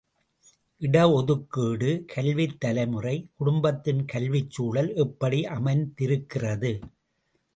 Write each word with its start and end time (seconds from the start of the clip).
இட 0.81 0.95
ஒதுக்கீடு 1.09 1.89
கல்வித் 2.13 2.55
தலைமுறை 2.59 3.13
குடும்பத்தின் 3.35 4.01
கல்விச் 4.05 4.49
சூழல் 4.49 4.91
எப்படி 4.95 5.45
அமைந்திருக்கிறது? 5.47 6.71